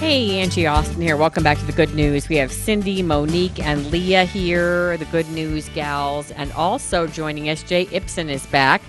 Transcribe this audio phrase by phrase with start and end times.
[0.00, 1.14] Hey, Angie Austin here.
[1.14, 2.26] Welcome back to the good news.
[2.30, 6.30] We have Cindy, Monique, and Leah here, the good news gals.
[6.30, 8.80] And also joining us, Jay Ipson is back.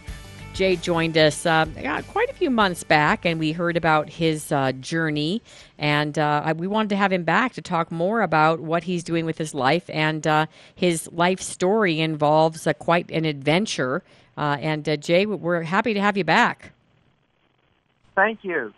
[0.54, 1.66] Jay joined us uh,
[2.08, 5.42] quite a few months back, and we heard about his uh, journey.
[5.78, 9.26] And uh, we wanted to have him back to talk more about what he's doing
[9.26, 9.90] with his life.
[9.90, 14.02] And uh, his life story involves uh, quite an adventure.
[14.38, 16.72] Uh, and Jay, we're happy to have you back.
[18.16, 18.74] Thank you.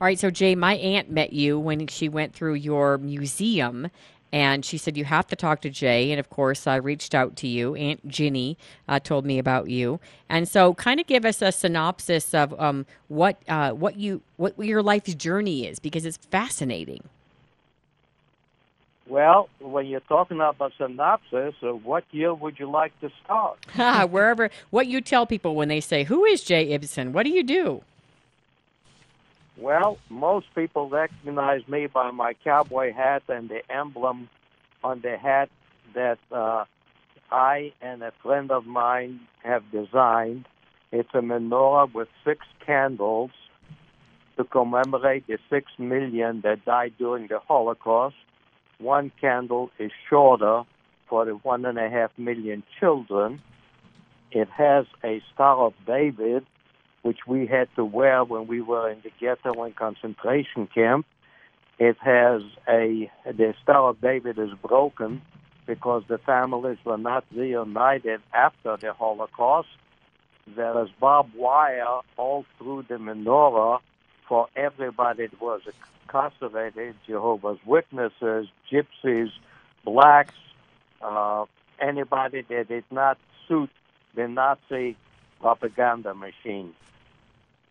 [0.00, 3.90] All right, so Jay, my aunt met you when she went through your museum,
[4.32, 6.12] and she said you have to talk to Jay.
[6.12, 7.74] And of course, I reached out to you.
[7.74, 12.32] Aunt Ginny uh, told me about you, and so kind of give us a synopsis
[12.32, 17.02] of um, what uh, what you what your life's journey is because it's fascinating.
[19.08, 23.58] Well, when you're talking about synopsis, uh, what year would you like to start?
[24.10, 27.10] Wherever, what you tell people when they say, "Who is Jay Ipson?
[27.10, 27.82] What do you do?"
[29.60, 34.28] Well, most people recognize me by my cowboy hat and the emblem
[34.84, 35.50] on the hat
[35.94, 36.64] that uh,
[37.32, 40.46] I and a friend of mine have designed.
[40.92, 43.32] It's a menorah with six candles
[44.36, 48.14] to commemorate the six million that died during the Holocaust.
[48.78, 50.62] One candle is shorter
[51.08, 53.42] for the one and a half million children.
[54.30, 56.46] It has a Star of David
[57.02, 61.06] which we had to wear when we were in the ghetto and concentration camp.
[61.78, 65.22] It has a the Star of David is broken
[65.66, 69.68] because the families were not reunited after the Holocaust.
[70.56, 73.80] There is barbed wire all through the menorah
[74.26, 75.60] for everybody that was
[76.02, 79.30] incarcerated, Jehovah's Witnesses, Gypsies,
[79.84, 80.34] blacks,
[81.00, 81.44] uh,
[81.80, 83.70] anybody that did not suit
[84.14, 84.96] the Nazi
[85.40, 86.74] propaganda machine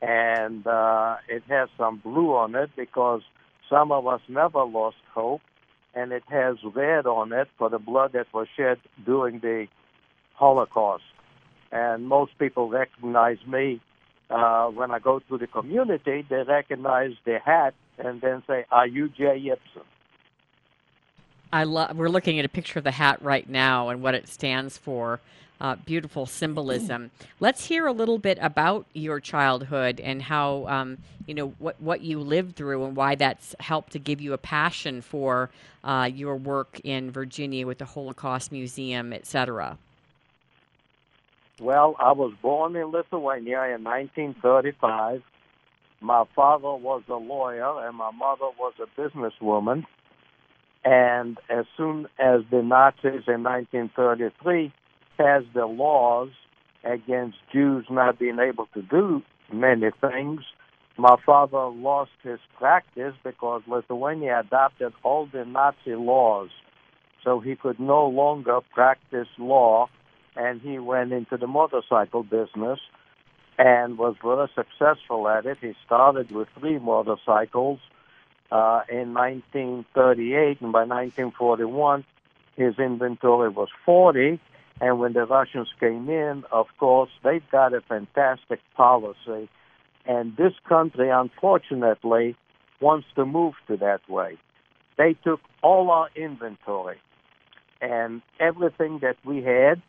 [0.01, 3.21] and uh, it has some blue on it because
[3.69, 5.41] some of us never lost hope,
[5.95, 9.67] and it has red on it for the blood that was shed during the
[10.33, 11.03] Holocaust.
[11.71, 13.81] And most people recognize me
[14.29, 16.25] uh, when I go to the community.
[16.29, 19.83] They recognize the hat and then say, "Are you Jay Ipson?"
[21.51, 21.97] I love.
[21.97, 25.19] We're looking at a picture of the hat right now and what it stands for
[25.59, 27.11] uh, beautiful symbolism.
[27.39, 32.01] Let's hear a little bit about your childhood and how um, you know what what
[32.01, 35.49] you lived through and why that's helped to give you a passion for
[35.83, 39.77] uh, your work in Virginia with the Holocaust Museum, etc.
[41.59, 45.23] Well, I was born in Lithuania in 1935.
[46.01, 49.85] My father was a lawyer and my mother was a businesswoman.
[50.83, 54.71] And as soon as the Nazis in 1933
[55.17, 56.29] passed the laws
[56.83, 59.21] against Jews not being able to do
[59.51, 60.41] many things.
[60.97, 66.49] My father lost his practice because Lithuania adopted all the Nazi laws.
[67.23, 69.89] So he could no longer practice law,
[70.35, 72.79] and he went into the motorcycle business
[73.57, 75.57] and was very successful at it.
[75.59, 77.79] He started with three motorcycles
[78.51, 82.05] uh, in 1938, and by 1941,
[82.55, 84.39] his inventory was 40
[84.79, 89.49] and when the Russians came in, of course, they've got a fantastic policy.
[90.05, 92.35] And this country, unfortunately,
[92.79, 94.37] wants to move to that way.
[94.97, 96.97] They took all our inventory
[97.81, 99.81] and everything that we had,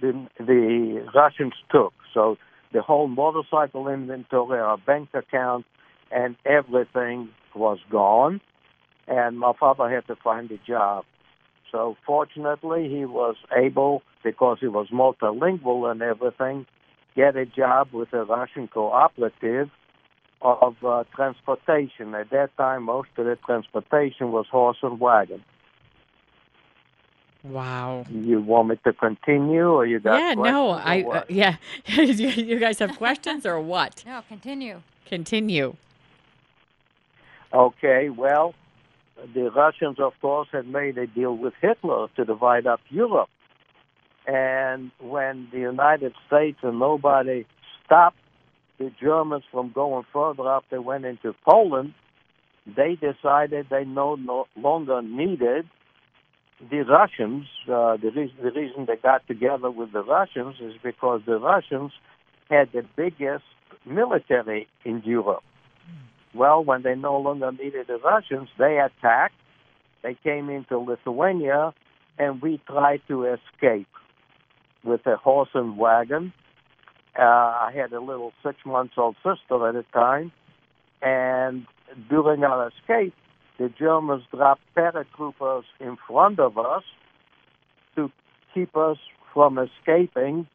[0.00, 1.94] the, the Russians took.
[2.12, 2.36] So
[2.72, 5.64] the whole motorcycle inventory, our bank account,
[6.10, 8.40] and everything was gone.
[9.08, 11.04] And my father had to find a job.
[11.70, 16.66] So fortunately, he was able because he was multilingual and everything,
[17.14, 19.70] get a job with a Russian cooperative
[20.42, 22.14] of uh, transportation.
[22.14, 25.44] At that time, most of the transportation was horse and wagon.
[27.42, 28.04] Wow.
[28.10, 30.18] You want me to continue, or you got?
[30.18, 31.56] Yeah, no, I uh, yeah.
[31.86, 34.02] you guys have questions or what?
[34.04, 34.82] No, continue.
[35.06, 35.76] Continue.
[37.56, 38.10] Okay.
[38.10, 38.54] Well,
[39.34, 43.30] the Russians, of course, had made a deal with Hitler to divide up Europe.
[44.26, 47.46] And when the United States and nobody
[47.84, 48.18] stopped
[48.78, 51.94] the Germans from going further up, they went into Poland.
[52.66, 55.66] They decided they no, no longer needed
[56.70, 57.46] the Russians.
[57.66, 61.92] Uh, the, reason, the reason they got together with the Russians is because the Russians
[62.50, 63.44] had the biggest
[63.86, 65.44] military in Europe.
[66.34, 69.34] Well, when they no longer needed the Russians, they attacked.
[70.02, 71.72] They came into Lithuania,
[72.18, 73.88] and we tried to escape
[74.84, 76.32] with a horse and wagon.
[77.18, 80.32] Uh, I had a little six months old sister at the time,
[81.00, 81.66] and
[82.10, 83.14] during our escape,
[83.58, 86.82] the Germans dropped paratroopers in front of us
[87.96, 88.10] to
[88.52, 88.98] keep us
[89.32, 90.46] from escaping.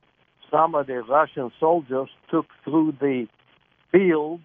[0.51, 3.27] Some of the Russian soldiers took through the
[3.91, 4.43] fields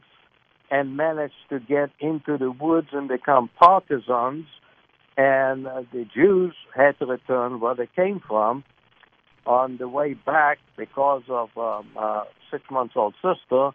[0.71, 4.47] and managed to get into the woods and become partisans.
[5.17, 8.65] And uh, the Jews had to return where they came from.
[9.47, 13.71] On the way back, because of um, uh, six months old sister,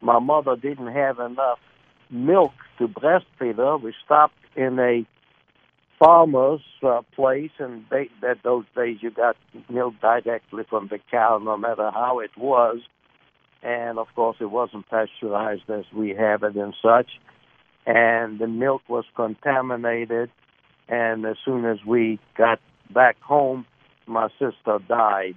[0.00, 1.58] my mother didn't have enough
[2.10, 3.76] milk to breastfeed her.
[3.76, 5.06] We stopped in a
[6.02, 9.36] farmer's uh, place, and they, that those days you got
[9.68, 12.78] milk directly from the cow, no matter how it was.
[13.62, 17.10] And of course, it wasn't pasteurized as we have it and such.
[17.86, 20.30] And the milk was contaminated.
[20.88, 22.60] And as soon as we got
[22.92, 23.66] back home,
[24.06, 25.36] my sister died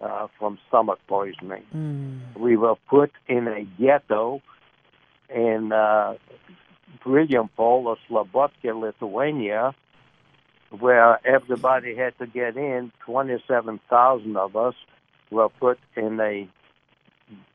[0.00, 1.62] uh, from stomach poisoning.
[1.74, 2.38] Mm.
[2.38, 4.40] We were put in a ghetto
[5.34, 6.14] in uh,
[7.04, 9.74] or Slobodka, Lithuania,
[10.78, 12.92] where everybody had to get in.
[13.04, 14.74] 27,000 of us
[15.30, 16.48] were put in a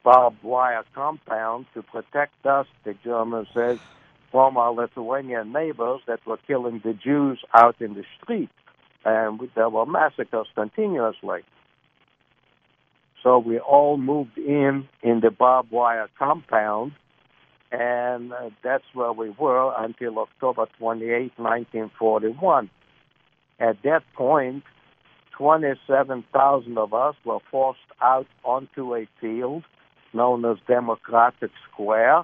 [0.04, 3.80] barbed wire compound to protect us, the Germans said,
[4.32, 8.50] from our Lithuanian neighbors that were killing the Jews out in the street.
[9.06, 11.42] And there were massacres continuously.
[13.24, 16.94] So we all moved in in the barbed wire compound
[17.72, 22.70] and uh, that's where we were until October 28, 1941.
[23.60, 24.64] At that point,
[25.38, 29.64] 27,000 of us were forced out onto a field
[30.14, 32.24] known as Democratic Square,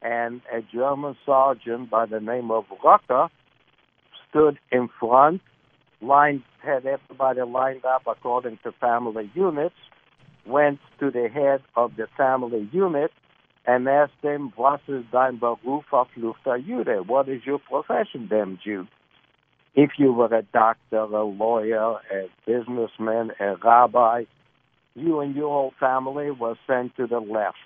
[0.00, 3.28] and a German sergeant by the name of Rucker
[4.28, 5.42] stood in front,
[6.00, 9.74] lined, had everybody lined up according to family units,
[10.46, 13.10] went to the head of the family unit,
[13.66, 17.06] and asked them, Was ist dein Beruf auf Luftjude?
[17.06, 18.86] What is your profession, damn Jew?
[19.74, 24.24] If you were a doctor, a lawyer, a businessman, a rabbi,
[24.94, 27.56] you and your whole family were sent to the left.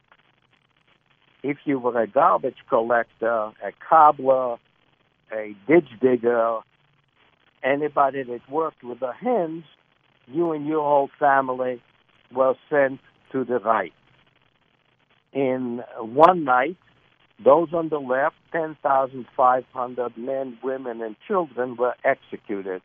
[1.42, 4.56] If you were a garbage collector, a cobbler,
[5.32, 6.58] a ditch digger,
[7.62, 9.64] anybody that worked with the hands,
[10.26, 11.82] you and your whole family
[12.34, 13.00] were sent
[13.32, 13.92] to the right
[15.32, 16.76] in one night,
[17.44, 22.82] those on the left, 10,500 men, women, and children were executed.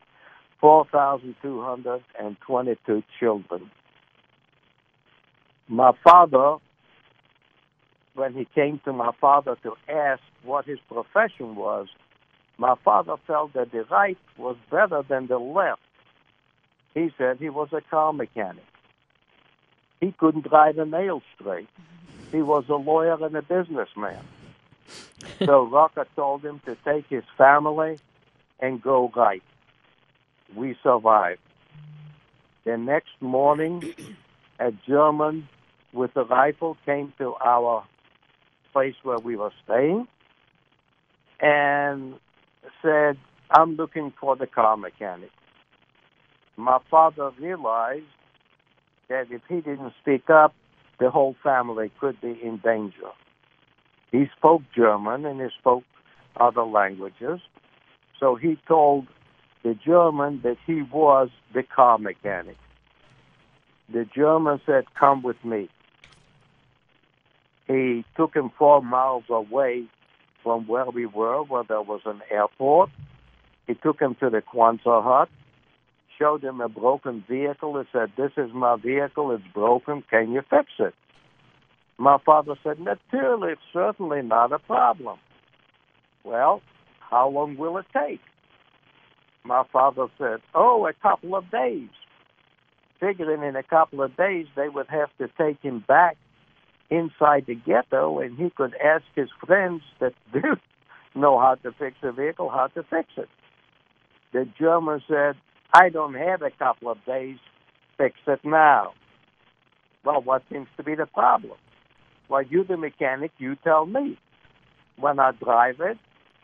[0.60, 3.70] 4,222 children.
[5.68, 6.56] My father,
[8.14, 11.88] when he came to my father to ask what his profession was,
[12.56, 15.80] my father felt that the right was better than the left.
[16.94, 18.64] He said he was a car mechanic.
[20.00, 21.68] He couldn't drive a nail straight.
[22.32, 24.24] He was a lawyer and a businessman.
[25.44, 27.98] So Rucker told him to take his family
[28.60, 29.42] and go right.
[30.56, 31.40] We survived.
[32.64, 33.94] The next morning,
[34.58, 35.48] a German
[35.92, 37.84] with a rifle came to our
[38.72, 40.06] place where we were staying
[41.40, 42.14] and
[42.82, 43.16] said,
[43.50, 45.30] I'm looking for the car mechanic.
[46.56, 48.04] My father realized
[49.08, 50.54] that if he didn't speak up,
[50.98, 53.10] the whole family could be in danger.
[54.12, 55.84] He spoke German and he spoke
[56.36, 57.40] other languages.
[58.18, 59.06] So he told
[59.62, 62.56] the German that he was the car mechanic.
[63.92, 65.68] The German said, Come with me.
[67.66, 69.84] He took him four miles away
[70.42, 72.90] from where we were, where there was an airport.
[73.66, 75.28] He took him to the Quonset hut
[76.18, 80.42] showed him a broken vehicle and said, This is my vehicle, it's broken, can you
[80.50, 80.94] fix it?
[81.98, 85.18] My father said, Naturally, it's certainly not a problem.
[86.24, 86.62] Well,
[87.10, 88.20] how long will it take?
[89.44, 91.88] My father said, Oh, a couple of days.
[93.00, 96.16] Figuring in a couple of days they would have to take him back
[96.90, 100.40] inside the ghetto and he could ask his friends that do
[101.14, 103.28] know how to fix a vehicle how to fix it.
[104.32, 105.34] The German said,
[105.72, 107.38] I don't have a couple of days.
[107.96, 108.92] fix it now.
[110.04, 111.58] Well, what seems to be the problem?
[112.28, 114.18] Well, you, the mechanic, you tell me.
[114.98, 115.96] When I drive it,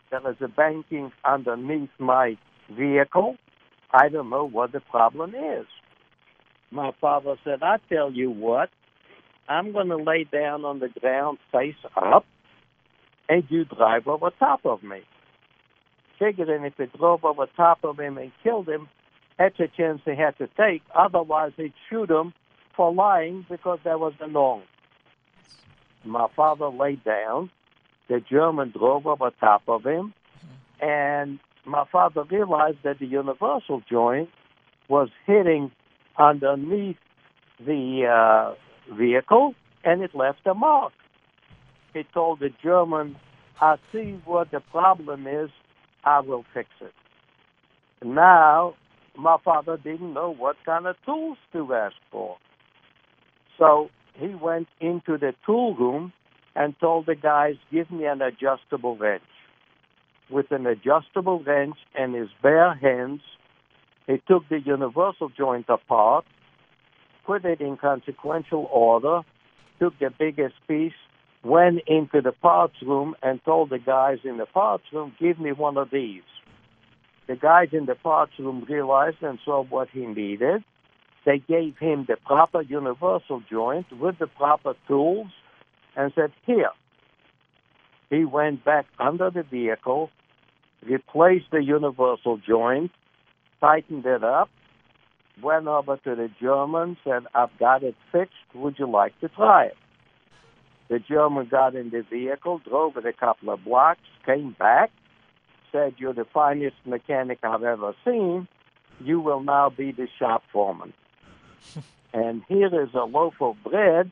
[0.09, 2.37] there is a banking underneath my
[2.69, 3.35] vehicle.
[3.91, 5.65] I don't know what the problem is.
[6.71, 8.69] My father said, I tell you what,
[9.47, 12.25] I'm going to lay down on the ground face up,
[13.29, 15.01] and you drive over top of me.
[16.17, 18.87] Figuring if he drove over top of him and killed him,
[19.37, 20.81] that's a chance he had to take.
[20.97, 22.33] Otherwise, he'd shoot him
[22.75, 24.63] for lying because that was the norm.
[26.05, 27.49] My father lay down.
[28.07, 30.13] The German drove over top of him,
[30.79, 34.29] and my father realized that the universal joint
[34.87, 35.71] was hitting
[36.17, 36.97] underneath
[37.59, 40.93] the uh, vehicle, and it left a mark.
[41.93, 43.15] He told the German,
[43.59, 45.49] I see what the problem is,
[46.03, 46.93] I will fix it.
[48.05, 48.75] Now,
[49.17, 52.37] my father didn't know what kind of tools to ask for.
[53.57, 56.13] So he went into the tool room
[56.55, 59.23] and told the guys, give me an adjustable wrench.
[60.29, 63.21] With an adjustable wrench and his bare hands,
[64.07, 66.25] he took the universal joint apart,
[67.25, 69.21] put it in consequential order,
[69.79, 70.93] took the biggest piece,
[71.43, 75.51] went into the parts room and told the guys in the parts room, give me
[75.51, 76.23] one of these.
[77.27, 80.63] The guys in the parts room realized and saw what he needed.
[81.25, 85.27] They gave him the proper universal joint with the proper tools
[85.95, 86.71] and said, Here.
[88.09, 90.11] He went back under the vehicle,
[90.83, 92.91] replaced the universal joint,
[93.59, 94.49] tightened it up,
[95.41, 98.35] went over to the German, said, I've got it fixed.
[98.53, 99.77] Would you like to try it?
[100.87, 104.91] The German got in the vehicle, drove it a couple of blocks, came back,
[105.71, 108.47] said, You're the finest mechanic I've ever seen.
[108.99, 110.93] You will now be the shop foreman.
[112.13, 114.11] and here is a loaf of bread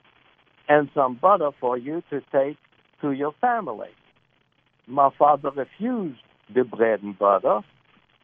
[0.68, 2.58] and some butter for you to take
[3.02, 3.90] to your family.
[4.88, 6.22] My father refused
[6.54, 7.62] the bread and butter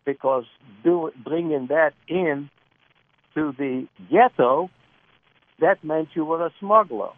[0.05, 0.45] because
[0.83, 2.49] do, bringing that in
[3.35, 4.69] to the ghetto,
[5.59, 7.11] that meant you were a smuggler.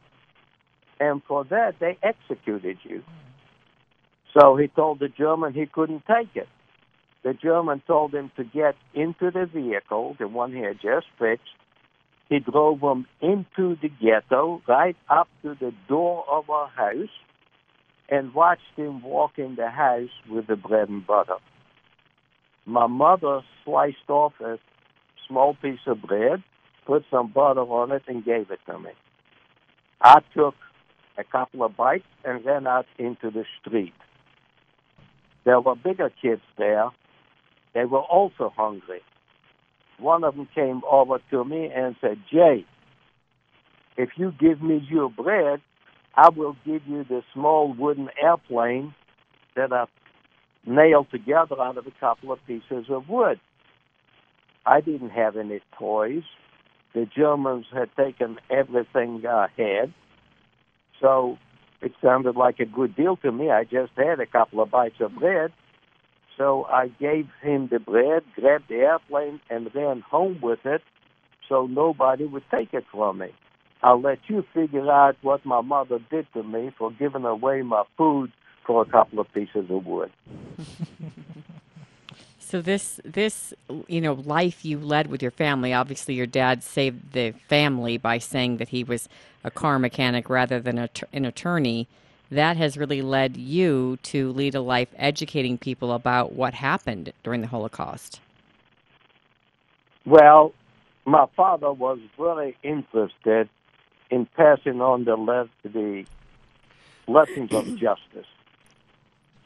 [0.99, 3.03] And for that, they executed you.
[4.37, 6.47] So he told the German he couldn't take it.
[7.23, 11.49] The German told him to get into the vehicle, the one he had just fixed.
[12.31, 17.09] He drove him into the ghetto, right up to the door of our house,
[18.07, 21.35] and watched him walk in the house with the bread and butter.
[22.65, 24.59] My mother sliced off a
[25.27, 26.41] small piece of bread,
[26.85, 28.91] put some butter on it, and gave it to me.
[30.00, 30.55] I took
[31.17, 33.93] a couple of bites and ran out into the street.
[35.43, 36.91] There were bigger kids there.
[37.73, 39.01] They were also hungry.
[40.01, 42.65] One of them came over to me and said, Jay,
[43.98, 45.62] if you give me your bread,
[46.15, 48.93] I will give you this small wooden airplane
[49.55, 49.86] that I
[50.65, 53.39] nailed together out of a couple of pieces of wood.
[54.65, 56.24] I didn't have any toys.
[56.93, 59.93] The Germans had taken everything I had.
[61.00, 61.38] So
[61.81, 63.50] it sounded like a good deal to me.
[63.50, 65.51] I just had a couple of bites of bread.
[66.38, 70.81] So I gave him the bread, grabbed the airplane, and ran home with it
[71.47, 73.29] so nobody would take it from me.
[73.83, 77.83] I'll let you figure out what my mother did to me for giving away my
[77.97, 78.31] food
[78.65, 80.11] for a couple of pieces of wood.
[82.51, 83.53] So this this
[83.88, 85.73] you know life you led with your family.
[85.73, 89.07] Obviously, your dad saved the family by saying that he was
[89.45, 91.88] a car mechanic rather than a, an attorney.
[92.31, 97.41] That has really led you to lead a life educating people about what happened during
[97.41, 98.21] the Holocaust.
[100.05, 100.53] Well,
[101.05, 103.50] my father was very interested
[104.09, 106.05] in passing on the le- the
[107.07, 108.27] lessons of justice.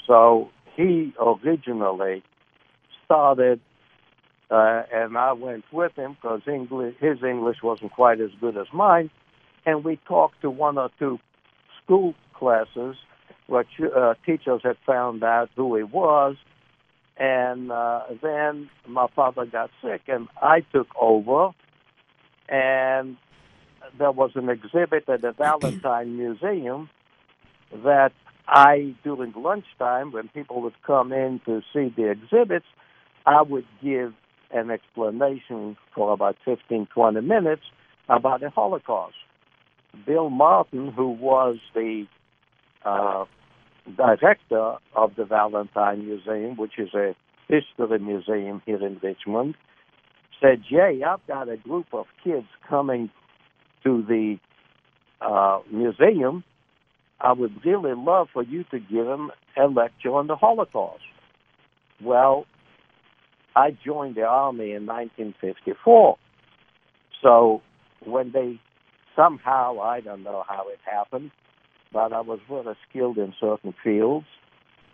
[0.06, 2.24] So he originally
[3.04, 3.60] started,
[4.52, 8.68] uh, and I went with him because English, his English wasn't quite as good as
[8.72, 9.10] mine,
[9.66, 11.20] and we talked to one or two
[11.84, 12.96] school classes
[13.48, 13.66] where
[13.96, 16.36] uh, teachers had found out who he was,
[17.18, 21.52] and uh, then my father got sick, and I took over,
[22.50, 23.18] and
[23.98, 26.90] there was an exhibit at the Valentine Museum
[27.84, 28.12] that
[28.48, 32.66] I, during lunchtime, when people would come in to see the exhibits,
[33.26, 34.14] I would give
[34.52, 37.64] an explanation for about 15, 20 minutes
[38.08, 39.16] about the Holocaust.
[40.06, 42.06] Bill Martin, who was the
[42.86, 43.26] uh,
[43.98, 47.16] director of the Valentine Museum, which is a
[47.48, 49.56] history museum here in Richmond,
[50.42, 53.10] said, Jay, I've got a group of kids coming
[53.84, 54.38] to the
[55.22, 56.44] uh, museum.
[57.20, 61.04] I would really love for you to give them a lecture on the Holocaust.
[62.04, 62.46] Well,
[63.56, 66.18] I joined the Army in 1954.
[67.24, 67.62] So
[68.06, 68.60] when they
[69.16, 71.32] somehow, I don't know how it happened,
[71.96, 74.26] but I was very skilled in certain fields,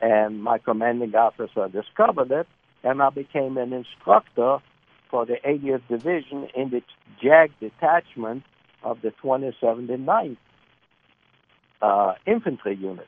[0.02, 2.48] and my commanding officer discovered it,
[2.84, 4.60] and I became an instructor
[5.10, 6.84] for the 80th Division in the
[7.20, 8.44] JAG detachment
[8.84, 10.38] of the 2079th
[11.82, 13.08] uh, Infantry Unit.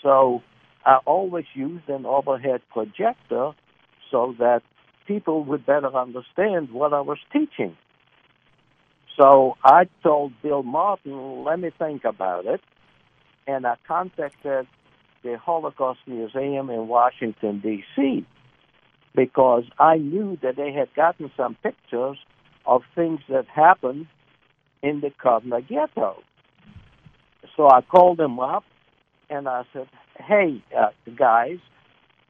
[0.00, 0.40] So
[0.86, 3.50] I always used an overhead projector
[4.12, 4.62] so that
[5.08, 7.76] people would better understand what I was teaching.
[9.20, 12.60] So I told Bill Martin, let me think about it.
[13.48, 14.68] And I contacted
[15.24, 18.24] the Holocaust Museum in Washington, D.C.,
[19.16, 22.18] because I knew that they had gotten some pictures
[22.66, 24.06] of things that happened
[24.82, 26.22] in the Kovna ghetto.
[27.56, 28.64] So I called them up
[29.30, 29.88] and I said,
[30.18, 31.58] hey, uh, guys,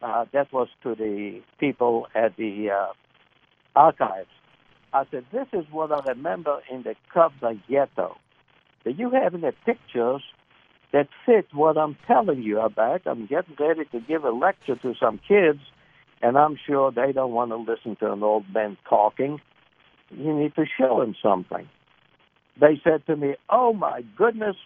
[0.00, 2.92] uh, that was to the people at the uh,
[3.76, 4.30] archives.
[4.92, 8.16] I said, this is what I remember in the Kovna ghetto.
[8.84, 10.22] Do you have any pictures
[10.92, 13.02] that fit what I'm telling you about?
[13.07, 15.61] I'm getting ready to give a lecture to some kids,
[16.23, 19.40] and I'm sure they don't want to listen to an old man talking.
[20.11, 21.68] You need to show them something.
[22.61, 24.57] They said to me, oh my goodness,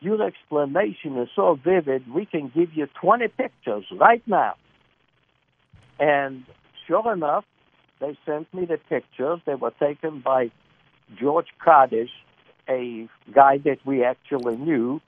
[0.00, 4.54] your explanation is so vivid, we can give you 20 pictures right now.
[5.98, 6.44] And
[6.86, 7.44] sure enough,
[8.00, 9.40] they sent me the pictures.
[9.44, 10.50] They were taken by
[11.18, 12.10] George Kadish,
[12.68, 15.00] a guy that we actually knew,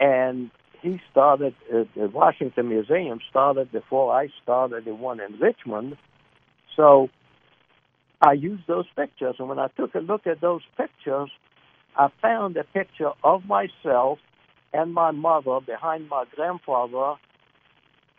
[0.00, 0.50] and
[0.82, 5.96] he started uh, the Washington Museum started before I started the one in Richmond.
[6.74, 7.10] So
[8.22, 11.30] I used those pictures, and when I took a look at those pictures,
[11.96, 14.18] I found a picture of myself
[14.72, 17.14] and my mother behind my grandfather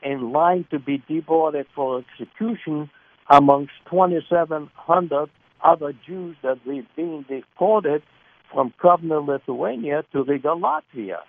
[0.04, 2.89] in line to be deported for execution
[3.30, 5.30] amongst 2,700
[5.63, 8.04] other Jews that were being deported
[8.52, 11.20] from Kovna, Lithuania to Riga, Latvia.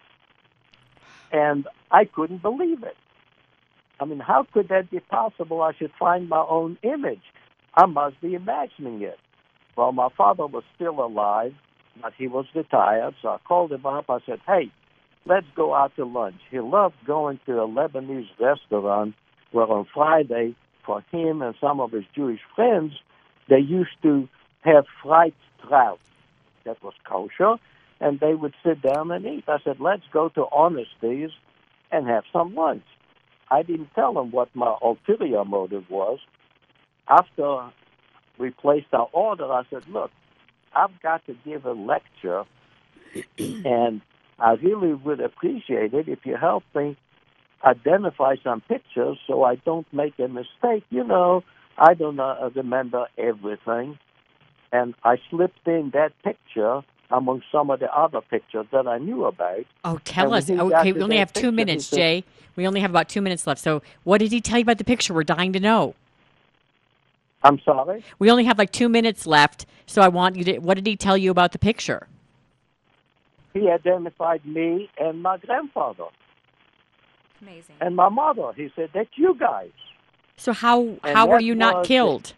[1.33, 2.97] And I couldn't believe it.
[3.99, 5.63] I mean, how could that be possible?
[5.63, 7.23] I should find my own image.
[7.75, 9.19] I must be imagining it.
[9.77, 11.55] Well, my father was still alive,
[12.01, 14.07] but he was retired, so I called him up.
[14.09, 14.71] I said, hey,
[15.25, 16.41] let's go out to lunch.
[16.51, 19.15] He loved going to a Lebanese restaurant
[19.53, 22.93] where on Friday, for him and some of his Jewish friends,
[23.49, 24.29] they used to
[24.63, 25.35] have fried
[25.67, 26.01] trout
[26.65, 27.57] that was kosher,
[28.03, 29.45] and they would sit down and eat.
[29.47, 31.31] I said, let's go to Honesty's
[31.93, 32.83] and have some lunch.
[33.49, 36.19] I didn't tell them what my ulterior motive was.
[37.09, 37.71] After
[38.39, 40.11] we placed our order, I said, look,
[40.75, 42.45] I've got to give a lecture,
[43.39, 44.01] and
[44.39, 46.97] I really would appreciate it if you help me
[47.65, 50.85] identify some pictures so I don't make a mistake.
[50.91, 51.45] You know,
[51.79, 53.99] I don't uh, remember everything.
[54.73, 59.25] And I slipped in that picture among some of the other pictures that I knew
[59.27, 59.65] about.
[59.85, 60.49] Oh, tell And us.
[60.49, 62.25] when Okay, we only have two minutes, said- Jay.
[62.57, 63.61] We only have about two minutes left.
[63.61, 65.15] So, what did he tell you about the picture?
[65.15, 65.95] We're dying to know.
[67.45, 68.05] I'm sorry?
[68.19, 69.67] We only have like two minutes left.
[69.87, 70.59] So, I want you to.
[70.59, 72.09] What did he tell you about the picture?
[73.55, 76.05] He identified me and my grandfather
[77.43, 77.77] Amazing.
[77.81, 78.53] and my mother.
[78.57, 79.71] He said, that's you guys.
[80.37, 82.33] So, how And how were you not was- killed?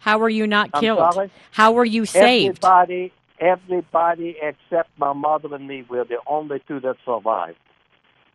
[0.00, 1.12] How were you not I'm killed?
[1.14, 1.30] sorry?
[1.52, 2.64] How were you saved?
[2.64, 7.58] Everybody, everybody except my mother and me were the only two that survived.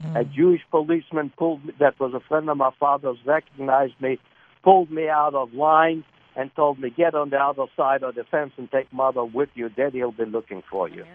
[0.04, 0.20] Mm.
[0.20, 4.20] A Jewish policeman pulled me, that was a friend of my father's, recognized me,
[4.64, 6.04] pulled me out of line,
[6.36, 9.50] and told me, get on the other side of the fence and take mother with
[9.54, 9.70] you.
[9.70, 11.06] Daddy will be looking for you.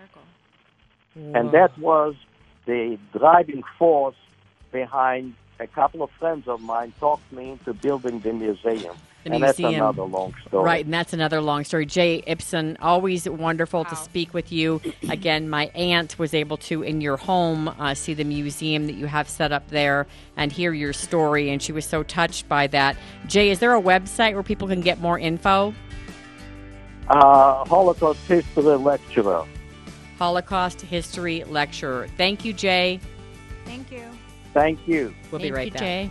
[1.14, 2.14] And that was
[2.66, 4.16] the driving force
[4.70, 8.94] behind a couple of friends of mine talked me into building the museum.
[9.26, 9.72] The and museum.
[9.72, 10.64] that's another long story.
[10.64, 11.84] Right, and that's another long story.
[11.84, 14.80] Jay Ipson, always wonderful to speak with you.
[15.10, 19.06] Again, my aunt was able to, in your home, uh, see the museum that you
[19.06, 22.96] have set up there and hear your story, and she was so touched by that.
[23.26, 25.74] Jay, is there a website where people can get more info?
[27.08, 29.44] Uh, Holocaust history lecturer.
[30.18, 32.06] Holocaust History Lecturer.
[32.16, 33.00] Thank you, Jay.
[33.64, 34.04] Thank you.
[34.54, 35.14] Thank you.
[35.30, 35.80] We'll be right you, back.
[35.80, 36.10] Jay.